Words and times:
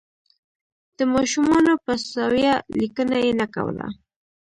د 0.97 0.99
ماشومانو 1.13 1.73
په 1.85 1.93
سویه 2.11 2.55
لیکنه 2.79 3.15
یې 3.25 3.31
نه 3.41 3.47
کوله. 3.55 3.87